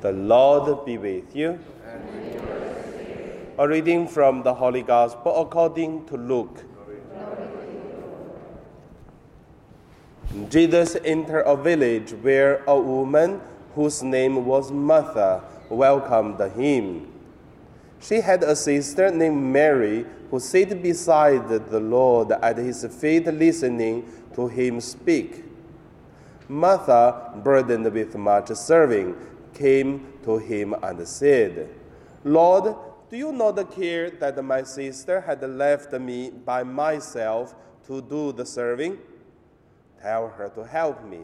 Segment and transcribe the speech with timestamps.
[0.00, 1.58] The Lord be with you.
[3.58, 6.64] A reading from the Holy Gospel according to Luke.
[10.48, 13.42] Jesus entered a village where a woman
[13.74, 17.12] whose name was Martha welcomed him.
[18.00, 24.10] She had a sister named Mary who sat beside the Lord at his feet listening
[24.34, 25.44] to him speak.
[26.48, 29.14] Martha, burdened with much serving,
[29.54, 31.68] came to him and said,
[32.24, 32.74] Lord,
[33.10, 37.54] do you not care that my sister had left me by myself
[37.86, 38.98] to do the serving?
[40.00, 41.22] Tell her to help me.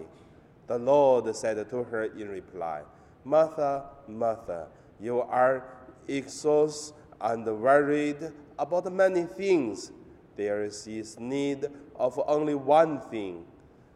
[0.66, 2.82] The Lord said to her in reply,
[3.24, 4.66] Martha, Martha,
[5.00, 5.64] you are
[6.08, 9.92] exhausted and worried about many things.
[10.36, 13.44] There is need of only one thing.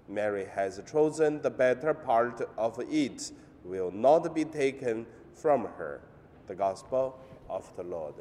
[0.09, 3.32] Mary has chosen the better part of it,
[3.64, 6.01] will not be taken from her.
[6.46, 7.18] The Gospel
[7.48, 8.15] of the Lord.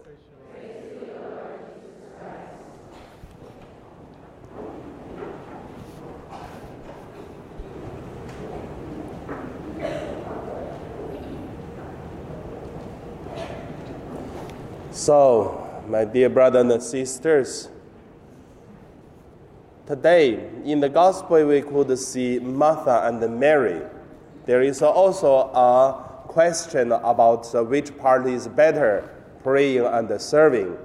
[14.92, 17.70] So, my dear brothers and sisters,
[19.88, 23.82] today in the Gospel we could see Martha and Mary.
[24.50, 29.08] There is also a question about which part is better,
[29.44, 30.76] praying and serving.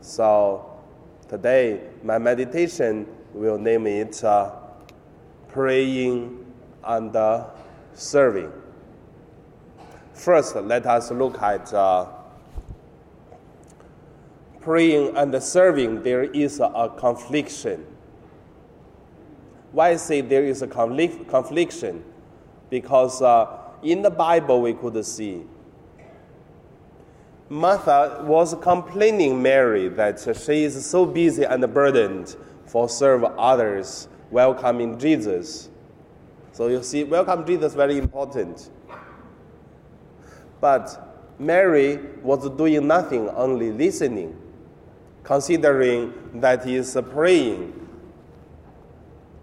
[0.00, 0.68] So,
[1.28, 4.50] today my meditation will name it uh,
[5.46, 6.44] praying
[6.82, 7.50] and uh,
[7.94, 8.50] serving.
[10.12, 12.06] First, let us look at uh,
[14.60, 17.86] praying and serving, there is a confliction.
[19.70, 22.02] Why I say there is a conflict, confliction?
[22.70, 25.44] Because uh, in the Bible we could see
[27.48, 32.36] Martha was complaining Mary that she is so busy and burdened
[32.66, 35.70] for serve others, welcoming Jesus.
[36.52, 38.68] So you see, welcome Jesus very important.
[40.60, 44.36] But Mary was doing nothing, only listening
[45.28, 47.86] considering that he is praying.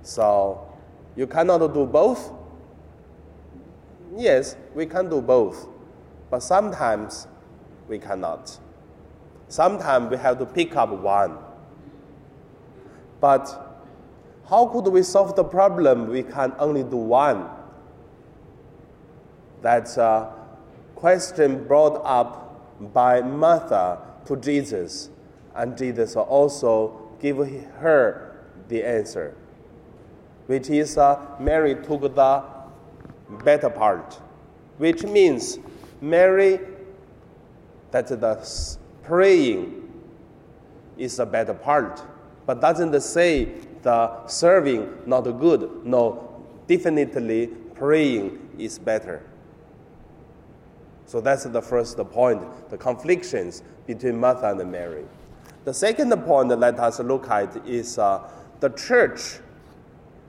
[0.02, 0.68] So,
[1.16, 2.32] you cannot do both?
[4.16, 5.68] Yes, we can do both,
[6.30, 7.28] but sometimes
[7.88, 8.58] we cannot.
[9.48, 11.38] Sometimes we have to pick up one.
[13.20, 13.82] But
[14.50, 16.08] how could we solve the problem?
[16.10, 17.50] We can only do one.
[19.62, 20.32] That's a
[20.96, 25.10] question brought up by Martha to Jesus
[25.56, 28.36] and Jesus also give her
[28.68, 29.36] the answer,
[30.48, 32.44] which is uh, Mary took the
[33.30, 34.14] better part,
[34.78, 35.60] which means
[36.02, 36.60] Mary
[37.92, 39.82] that the praying
[40.98, 42.02] is a better part,
[42.46, 43.46] but doesn't say
[43.82, 45.86] the serving not good.
[45.86, 49.24] No, definitely praying is better.
[51.06, 55.06] So that's the first point, the conflictions between Martha and Mary.
[55.64, 58.28] The second point that let us look at is uh,
[58.60, 59.40] the church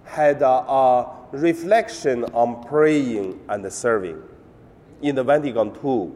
[0.06, 4.22] had a, a, reflection on praying and serving
[5.02, 6.12] in the Vatican II.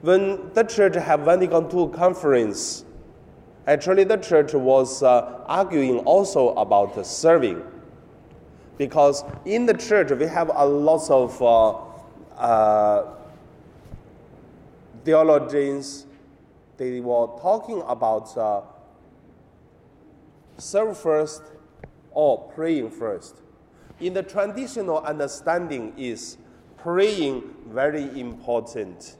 [0.00, 2.84] When the church had Vatican II conference,
[3.66, 7.62] actually the church was uh, arguing also about serving.
[8.78, 13.12] Because in the church we have a lot of uh, uh
[15.04, 16.06] theologians,
[16.76, 18.62] they were talking about uh,
[20.58, 21.42] serve first
[22.16, 23.42] or praying first.
[24.00, 26.38] In the traditional understanding is
[26.78, 29.16] praying very important.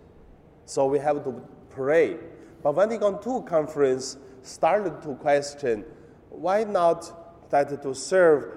[0.64, 2.16] So we have to pray.
[2.62, 5.84] But Vatican II conference started to question
[6.30, 8.56] why not that to serve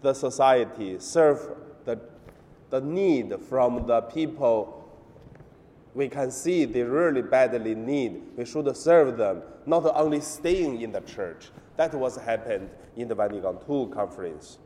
[0.00, 1.40] the society, serve
[1.84, 1.98] the,
[2.70, 4.81] the need from the people
[5.94, 8.22] we can see they really badly need.
[8.36, 11.50] We should serve them, not only staying in the church.
[11.76, 14.58] That was happened in the Vatican II conference.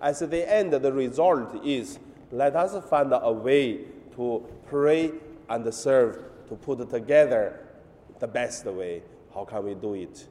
[0.00, 1.98] At the end, the result is
[2.30, 3.84] let us find a way
[4.16, 5.12] to pray
[5.48, 7.60] and serve to put together
[8.18, 9.02] the best way.
[9.34, 10.26] How can we do it?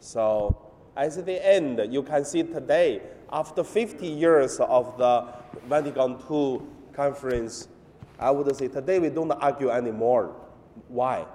[0.00, 0.56] So,
[0.96, 5.26] at the end, you can see today, after 50 years of the
[5.68, 6.60] Vatican II
[6.92, 7.68] conference,
[8.18, 10.34] I would say today we don't argue anymore.
[10.88, 11.26] Why?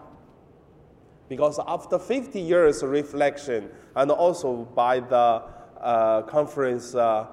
[1.30, 5.44] Because after 50 years reflection and also by the
[5.80, 7.28] uh, conference uh,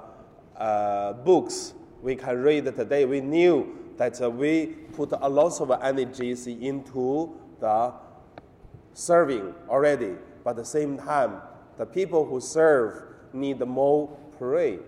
[0.56, 5.70] uh, books, we can read today, we knew that uh, we put a lot of
[5.82, 7.92] energies into the
[8.92, 10.14] serving already.
[10.44, 11.40] But at the same time,
[11.76, 13.02] the people who serve
[13.32, 14.78] need more pray.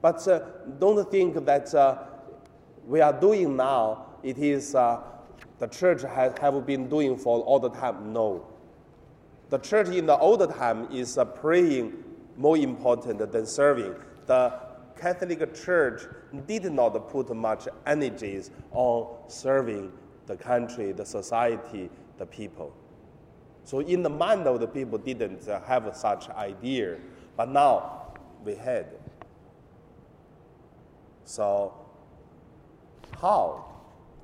[0.00, 0.40] But uh,
[0.78, 1.98] don't think that uh,
[2.86, 5.00] we are doing now, it is uh,
[5.58, 8.12] the church has have been doing for all the time.
[8.12, 8.46] No.
[9.50, 12.04] The church in the old time is uh, praying
[12.36, 13.94] more important than serving.
[14.26, 14.58] The
[14.96, 16.02] Catholic Church
[16.46, 19.92] did not put much energies on serving
[20.26, 22.72] the country, the society, the people.
[23.64, 26.98] So in the mind of the people didn't uh, have such idea,
[27.36, 28.86] but now we had.
[31.24, 31.74] So
[33.20, 33.66] how?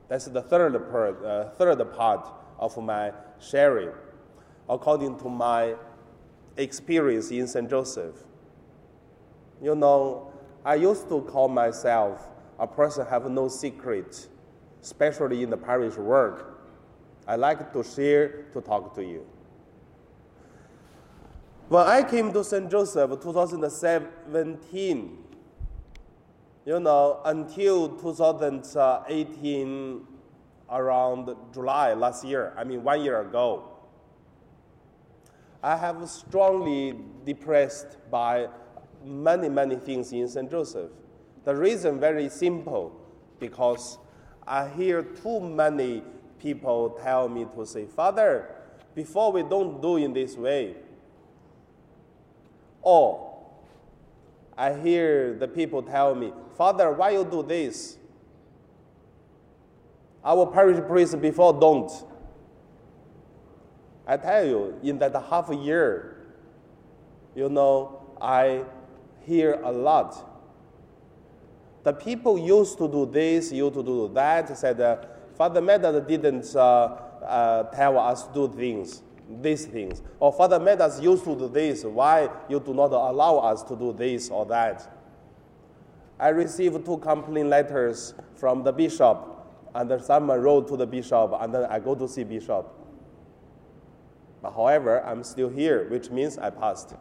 [0.08, 2.28] That's the third part, uh, third part
[2.58, 3.90] of my sharing
[4.68, 5.74] according to my
[6.56, 7.68] experience in St.
[7.68, 8.16] Joseph.
[9.62, 10.32] You know,
[10.64, 12.28] I used to call myself
[12.58, 14.28] a person have no secret,
[14.82, 16.58] especially in the parish work.
[17.26, 19.26] I like to share, to talk to you.
[21.68, 22.70] When I came to St.
[22.70, 25.18] Joseph 2017,
[26.66, 30.06] you know, until 2018,
[30.68, 33.68] around July last year, I mean one year ago,
[35.62, 38.48] I have strongly depressed by
[39.04, 40.50] many, many things in St.
[40.50, 40.90] Joseph.
[41.44, 43.00] The reason very simple,
[43.38, 43.98] because
[44.44, 46.02] I hear too many
[46.40, 48.50] people tell me to say, Father,
[48.96, 50.74] before we don't do in this way.
[52.82, 53.26] Or
[54.56, 57.98] I hear the people tell me, Father, why you do this?
[60.24, 61.90] Our parish priest before don't.
[64.06, 66.16] I tell you, in that half a year,
[67.34, 68.64] you know, I
[69.26, 70.32] hear a lot.
[71.82, 74.96] The people used to do this, used to do that, said, uh,
[75.36, 76.60] Father Medas didn't uh,
[77.22, 79.02] uh, tell us to do things,
[79.42, 80.02] these things.
[80.18, 83.92] Or Father Medas used to do this, why you do not allow us to do
[83.92, 84.95] this or that?
[86.18, 89.18] I received two complaint letters from the bishop,
[89.74, 92.66] and someone wrote to the bishop, and then I go to see bishop.
[94.40, 96.94] But however, I'm still here, which means I passed.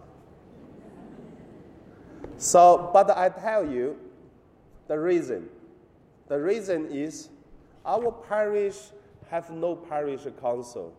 [2.37, 3.97] So, but I tell you
[4.87, 5.49] the reason.
[6.27, 7.29] The reason is
[7.85, 8.77] our parish
[9.29, 10.93] have no parish council.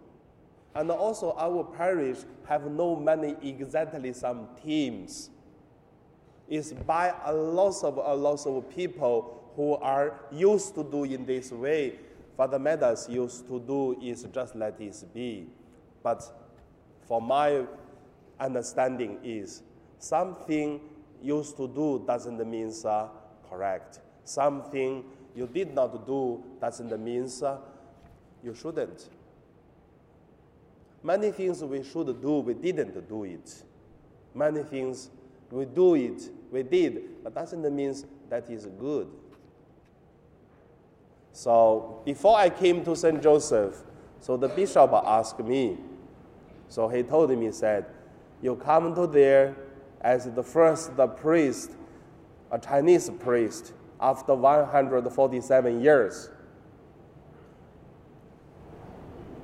[0.74, 2.18] And also our parish
[2.48, 5.30] have no many exactly some teams.
[6.48, 11.26] It's by a lot of a lot of people who are used to do in
[11.26, 11.98] this way.
[12.36, 15.46] Father Medas used to do is just let it be.
[16.02, 16.22] But
[17.08, 17.64] for my
[18.38, 19.62] understanding is
[19.98, 20.80] something
[21.22, 23.08] used to do doesn't mean uh,
[23.48, 24.00] correct.
[24.24, 25.04] Something
[25.34, 27.56] you did not do doesn't mean uh,
[28.44, 29.08] you shouldn't.
[31.02, 33.62] Many things we should do, we didn't do it.
[34.34, 35.08] Many things
[35.50, 37.94] we do it, we did, but doesn't mean
[38.28, 39.08] that is good.
[41.32, 43.22] So before I came to St.
[43.22, 43.82] Joseph,
[44.20, 45.76] so the bishop asked me,
[46.68, 47.84] so he told me, said,
[48.42, 49.54] you come to there
[50.00, 51.72] as the first the priest,
[52.50, 56.30] a Chinese priest, after 147 years.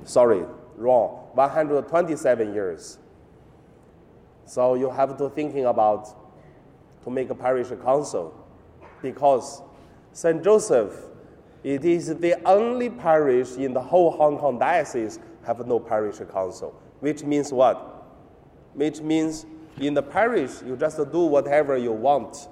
[0.03, 0.43] Sorry,
[0.75, 2.97] wrong, 127 years.
[4.45, 6.09] So you have to thinking about
[7.03, 8.33] to make a parish council
[9.01, 9.61] because
[10.11, 10.43] St.
[10.43, 10.93] Joseph,
[11.63, 16.79] it is the only parish in the whole Hong Kong diocese have no parish council,
[16.99, 18.05] which means what?
[18.73, 19.45] Which means
[19.79, 22.47] in the parish, you just do whatever you want.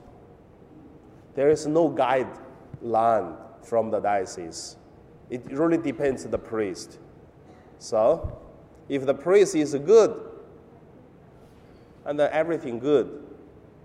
[1.36, 4.76] There is no guideline from the diocese.
[5.30, 7.00] It really depends on the priest.
[7.80, 8.40] So,
[8.90, 10.31] if the priest is good,
[12.20, 13.24] and everything good.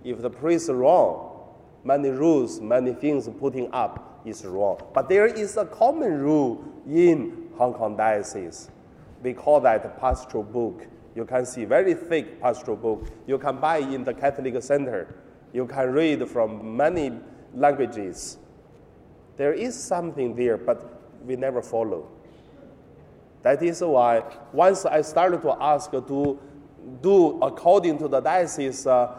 [0.02, 1.54] If the priest is wrong,
[1.84, 4.82] many rules, many things putting up is wrong.
[4.92, 8.70] But there is a common rule in Hong Kong diocese.
[9.22, 10.86] We call that pastoral book.
[11.14, 13.06] You can see very thick pastoral book.
[13.26, 15.14] You can buy in the Catholic Center.
[15.52, 17.12] You can read from many
[17.54, 18.38] languages.
[19.36, 22.08] There is something there, but we never follow.
[23.42, 26.38] That is why once I started to ask to
[27.02, 29.12] do according to the diocese uh,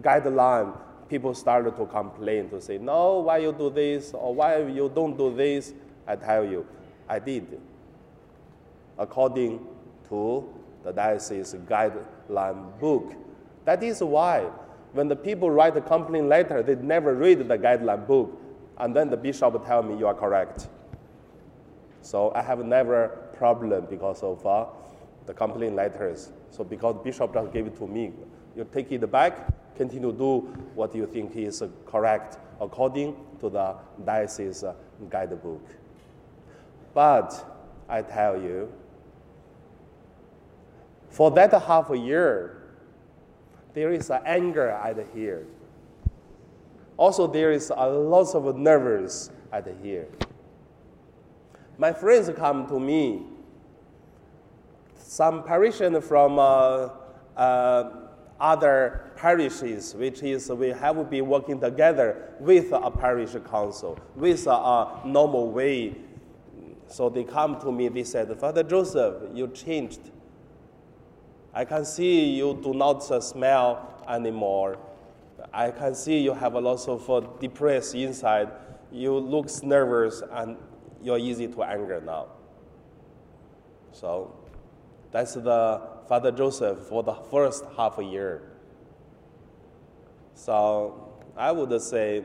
[0.00, 0.76] guideline,
[1.08, 5.16] people started to complain to say, no, why you do this or why you don't
[5.16, 5.72] do this?
[6.06, 6.66] I tell you,
[7.08, 7.60] I did
[8.98, 9.64] according
[10.08, 10.48] to
[10.84, 13.12] the diocese guideline book.
[13.64, 14.48] That is why
[14.96, 18.40] When the people write a complaint letter, they never read the guideline book,
[18.78, 20.68] and then the bishop tell me you are correct.
[22.00, 24.64] So I have never problem because of uh,
[25.26, 26.30] the complaint letters.
[26.50, 28.12] So because bishop just gave it to me,
[28.56, 30.38] you take it back, continue to do
[30.74, 34.64] what you think is correct according to the diocese
[35.10, 35.62] guidebook.
[36.94, 37.44] But
[37.88, 38.72] I tell you,
[41.10, 42.62] for that half a year,
[43.74, 45.46] there is anger at here.
[46.96, 50.08] Also, there is a lot of nervous at here.
[51.76, 53.22] My friends come to me.
[55.08, 56.88] Some parishioners from uh,
[57.36, 57.90] uh,
[58.40, 64.50] other parishes, which is we have been working together with a parish council, with a,
[64.50, 65.94] a normal way.
[66.88, 70.10] So they come to me, they said, Father Joseph, you changed.
[71.54, 74.76] I can see you do not smell anymore.
[75.52, 78.50] I can see you have a lot of uh, depressed inside.
[78.90, 80.56] You look nervous and
[81.00, 82.26] you're easy to anger now.
[83.92, 84.34] So
[85.12, 88.42] that's the Father Joseph for the first half a year.
[90.34, 92.22] So I would say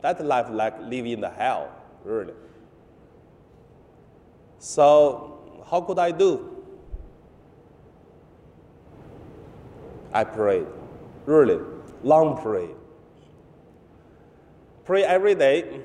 [0.00, 1.70] that life like living in the hell,
[2.04, 2.34] really.
[4.58, 6.56] So how could I do?
[10.12, 10.66] I prayed,
[11.24, 11.60] really,
[12.02, 12.68] long pray.
[14.84, 15.82] Pray every day,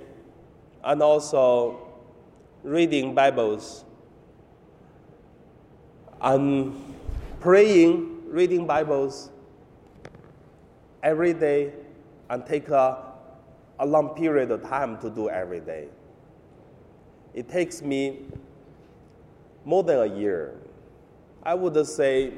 [0.83, 1.79] and also
[2.63, 3.85] reading Bibles
[6.25, 6.74] and
[7.39, 9.29] praying, reading Bibles
[11.03, 11.72] every day
[12.32, 13.13] and take a,
[13.77, 15.88] a long period of time to do every day.
[17.36, 18.22] It takes me
[19.65, 20.55] more than a year.
[21.44, 22.34] I would say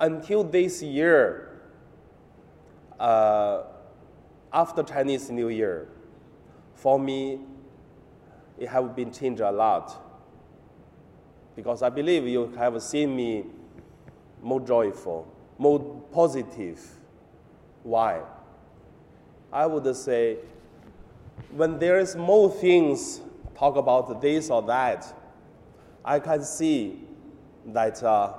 [0.00, 1.60] until this year,
[2.98, 3.62] uh,
[4.52, 5.86] after Chinese New Year,
[6.74, 7.38] for me,
[8.58, 10.05] it have been changed a lot.
[11.56, 13.46] Because I believe you have seen me
[14.42, 15.26] more joyful,
[15.58, 15.80] more
[16.12, 16.78] positive.
[17.82, 18.20] Why?
[19.50, 20.36] I would say
[21.50, 23.20] when there is more things
[23.56, 25.12] talk about this or that,
[26.04, 27.02] I can see
[27.66, 28.34] that uh,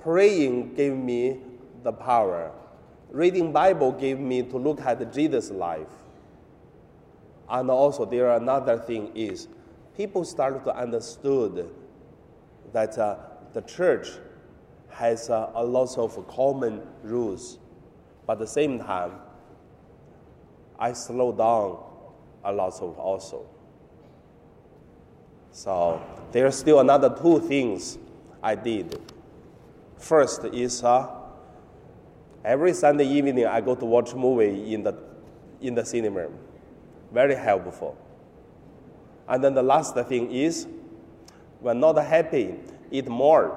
[0.00, 1.38] praying gave me
[1.82, 2.50] the power.
[3.10, 5.88] Reading Bible gave me to look at Jesus' life.
[7.48, 9.46] And also there are another thing is
[9.96, 11.70] people started to understood
[12.72, 13.16] that uh,
[13.52, 14.08] the church
[14.90, 17.58] has uh, a lot of common rules,
[18.26, 19.12] but at the same time,
[20.78, 21.78] I slow down
[22.44, 23.46] a lot of also.
[25.50, 26.02] So
[26.32, 27.98] there are still another two things
[28.42, 29.00] I did.
[29.98, 31.08] First is uh,
[32.44, 34.94] every Sunday evening I go to watch a movie in the
[35.60, 36.28] in the cinema.
[37.12, 37.96] Very helpful.
[39.28, 40.66] And then the last thing is
[41.62, 42.56] when not happy,
[42.90, 43.56] eat more.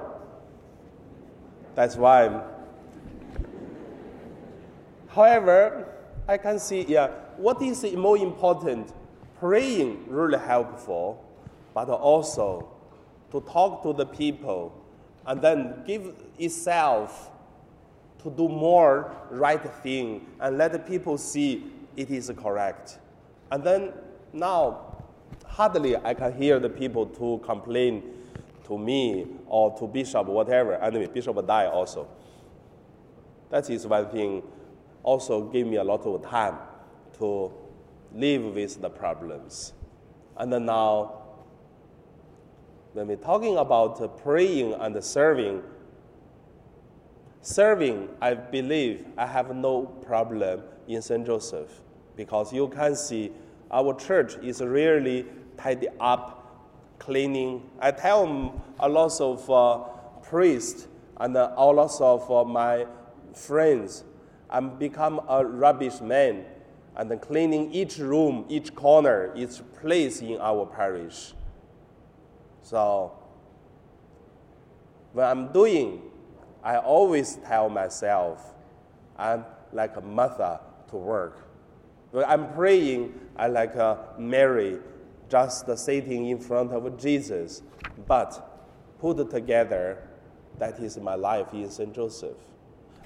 [1.74, 2.42] That's why.
[5.08, 5.92] However,
[6.28, 8.92] I can see, yeah, what is more important?
[9.38, 11.22] Praying really helpful,
[11.74, 12.68] but also
[13.32, 14.72] to talk to the people
[15.26, 17.30] and then give itself
[18.22, 21.64] to do more right thing and let the people see
[21.96, 22.98] it is correct.
[23.50, 23.92] And then
[24.32, 24.85] now,
[25.56, 28.02] hardly I can hear the people to complain
[28.66, 30.74] to me or to bishop, whatever.
[30.74, 32.06] Anyway, bishop died also.
[33.48, 34.42] That is one thing.
[35.02, 36.58] Also, give me a lot of time
[37.18, 37.50] to
[38.12, 39.72] live with the problems.
[40.36, 41.22] And now,
[42.92, 45.62] when we're talking about praying and serving,
[47.40, 51.24] serving, I believe I have no problem in St.
[51.24, 51.80] Joseph
[52.14, 53.32] because you can see
[53.70, 55.24] our church is really
[55.56, 57.70] tidy up, cleaning.
[57.80, 59.78] I tell a lot of uh,
[60.22, 62.86] priests and uh, a lot of uh, my
[63.32, 64.04] friends,
[64.50, 66.44] I'm become a rubbish man
[66.96, 71.34] and cleaning each room, each corner, each place in our parish.
[72.62, 73.12] So
[75.12, 76.02] when I'm doing,
[76.62, 78.54] I always tell myself,
[79.18, 81.48] I'm like a Martha to work.
[82.10, 84.78] When I'm praying, I like a Mary
[85.28, 87.62] just sitting in front of Jesus.
[88.06, 88.60] But
[88.98, 90.08] put together,
[90.58, 91.94] that is my life in St.
[91.94, 92.36] Joseph.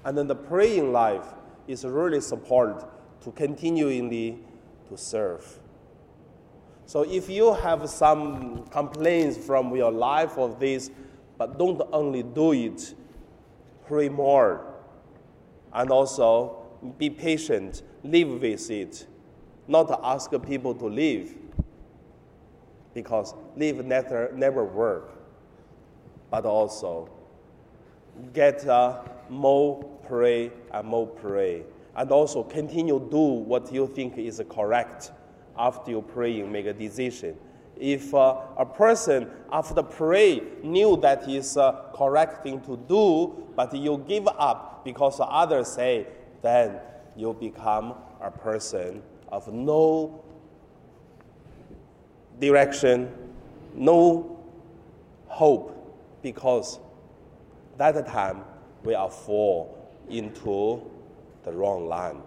[0.04, 1.26] And then the praying life
[1.66, 2.88] is really support
[3.22, 4.38] to continually
[4.88, 5.58] to serve.
[6.86, 10.90] So if you have some complaints from your life of this,
[11.38, 12.94] but don't only do it,
[13.86, 14.66] pray more.
[15.72, 16.56] and also
[16.98, 19.06] be patient, live with it,
[19.68, 21.36] not ask people to leave,
[22.94, 25.18] because leave never, never work,
[26.30, 27.08] but also
[28.32, 31.62] get uh, more pray and more pray,
[31.96, 35.12] and also continue do what you think is correct
[35.56, 37.36] after you praying, make a decision.
[37.76, 43.74] If uh, a person after pray knew that is a correct thing to do, but
[43.74, 46.06] you give up because others say,
[46.42, 46.78] then
[47.16, 50.22] you become a person of no
[52.40, 53.12] direction,
[53.74, 54.38] no
[55.26, 56.78] hope, because
[57.76, 58.44] that time
[58.82, 60.82] we are fall into
[61.44, 62.22] the wrong line.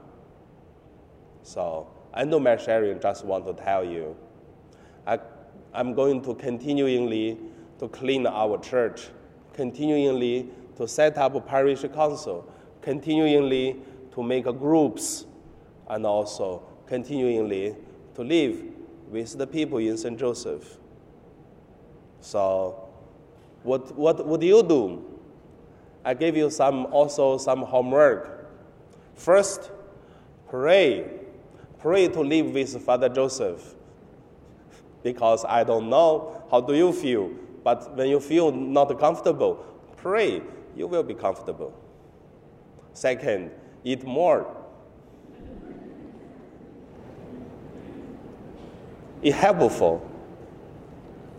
[1.44, 4.16] So I know my sharing just want to tell you,
[5.06, 5.20] I,
[5.74, 7.38] I'm going to continually
[7.80, 9.10] to clean our church,
[9.54, 12.50] continually to set up a parish council,
[12.82, 13.78] continually
[14.14, 15.26] to make groups,
[15.90, 17.76] and also continually
[18.16, 18.73] to live
[19.14, 20.20] with the people in St.
[20.20, 20.78] Joseph.
[22.20, 22.90] So,
[23.62, 25.06] what, what would you do?
[26.04, 28.50] I gave you some also some homework.
[29.14, 29.72] First,
[30.50, 31.06] pray.
[31.80, 33.76] Pray to live with Father Joseph.
[35.04, 37.30] Because I don't know how do you feel,
[37.64, 39.64] but when you feel not comfortable,
[39.98, 40.42] pray,
[40.76, 41.74] you will be comfortable.
[42.94, 43.52] Second,
[43.84, 44.63] eat more.
[49.24, 50.10] Eat helpful.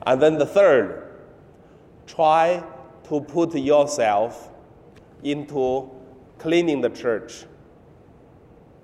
[0.06, 1.02] And then the third,
[2.06, 2.64] try
[3.08, 4.50] to put yourself
[5.22, 5.90] into
[6.38, 7.44] cleaning the church.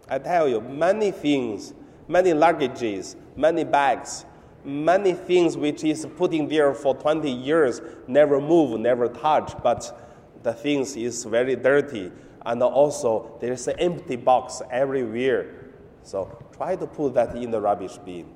[0.09, 1.73] I tell you, many things,
[2.09, 4.25] many luggages, many bags,
[4.65, 10.11] many things which is putting there for 20 years, never move, never touch, but
[10.43, 12.11] the things is very dirty.
[12.45, 15.55] And also, there's an empty box everywhere.
[16.03, 18.27] So try to put that in the rubbish bin.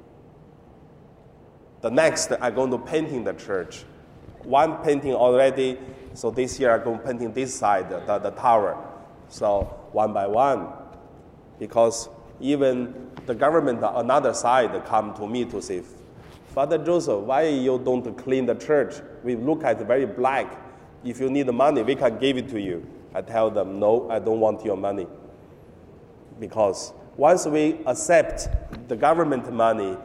[1.84, 3.84] The next, I'm going to painting the church.
[4.42, 5.76] One painting already
[6.14, 8.82] so this year I'm going to painting this side, the, the tower.
[9.28, 10.68] So one by one,
[11.58, 12.08] because
[12.40, 15.82] even the government another side come to me to say,
[16.54, 18.94] Father Joseph, why you don't clean the church?
[19.22, 20.56] We look at very black.
[21.04, 22.86] If you need money, we can give it to you.
[23.12, 25.06] I tell them, no, I don't want your money.
[26.40, 28.48] Because once we accept
[28.88, 29.98] the government money,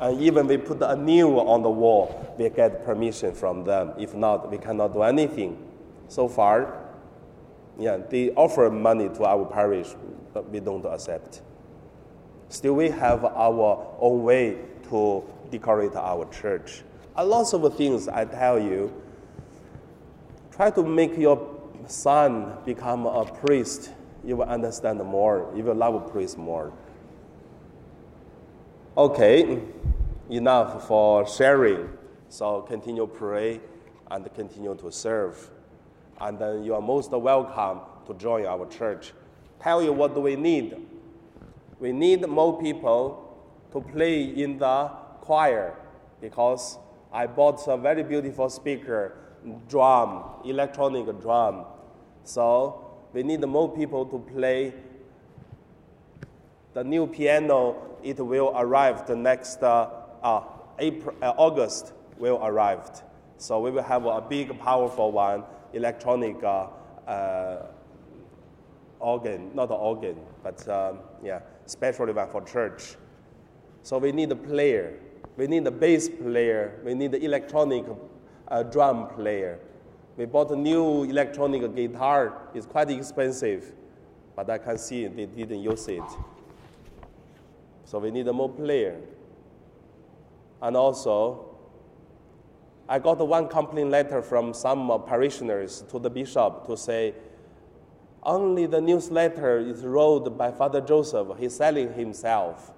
[0.00, 3.92] and even we put a new on the wall, we get permission from them.
[3.98, 5.58] If not, we cannot do anything.
[6.08, 6.78] So far,
[7.78, 9.88] yeah, they offer money to our parish,
[10.32, 11.42] but we don't accept.
[12.48, 14.58] Still, we have our own way
[14.88, 16.82] to decorate our church.
[17.16, 18.92] A lot of things I tell you.
[20.50, 23.90] Try to make your son become a priest.
[24.24, 25.50] You will understand more.
[25.54, 26.72] You will love a priest more.
[28.96, 29.62] Okay,
[30.30, 31.88] enough for sharing.
[32.28, 33.60] So continue pray
[34.10, 35.50] and continue to serve.
[36.20, 39.12] And then you are most welcome to join our church.
[39.60, 40.76] Tell you what do we need.
[41.78, 43.26] We need more people
[43.72, 44.90] to play in the
[45.20, 45.74] choir
[46.20, 46.78] because
[47.12, 49.16] I bought a very beautiful speaker,
[49.68, 51.64] drum, electronic drum.
[52.24, 54.74] So we need more people to play
[56.74, 59.88] the new piano it will arrive the next uh,
[60.22, 60.42] uh,
[60.78, 63.02] April, uh, August will arrive.
[63.38, 66.66] So we will have a big, powerful one, electronic uh,
[67.06, 67.66] uh,
[68.98, 72.96] organ, not organ, but um, yeah, specially one for church.
[73.82, 74.98] So we need a player.
[75.36, 76.78] We need a bass player.
[76.84, 77.86] We need the electronic
[78.48, 79.58] uh, drum player.
[80.16, 82.48] We bought a new electronic guitar.
[82.54, 83.72] It's quite expensive,
[84.36, 86.02] but I can see they didn't use it.
[87.84, 89.00] So we need a more player.
[90.62, 91.56] And also,
[92.88, 97.14] I got one complaint letter from some uh, parishioners to the bishop to say,
[98.22, 101.28] only the newsletter is wrote by Father Joseph.
[101.38, 102.72] He's selling himself.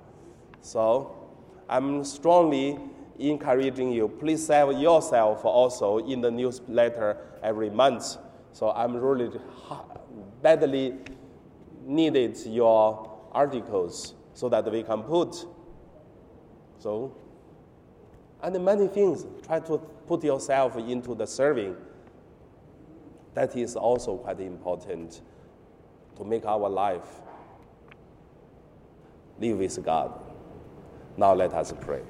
[0.60, 1.16] So
[1.68, 2.78] I'm strongly
[3.18, 8.16] encouraging you, please sell yourself also in the newsletter every month.
[8.52, 9.30] So I'm really
[10.42, 10.98] badly
[11.84, 15.46] needed your articles so that we can put.
[16.78, 17.16] So,
[18.42, 21.76] and many things, try to put yourself into the serving.
[23.34, 25.22] That is also quite important
[26.16, 27.20] to make our life
[29.40, 30.12] live with God.
[31.16, 32.02] Now let us pray.